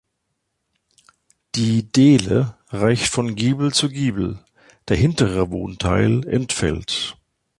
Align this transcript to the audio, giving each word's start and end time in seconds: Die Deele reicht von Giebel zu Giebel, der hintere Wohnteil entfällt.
Die 1.53 1.83
Deele 1.91 2.57
reicht 2.69 3.05
von 3.07 3.35
Giebel 3.35 3.71
zu 3.71 3.87
Giebel, 3.87 4.39
der 4.87 4.97
hintere 4.97 5.51
Wohnteil 5.51 6.27
entfällt. 6.27 7.17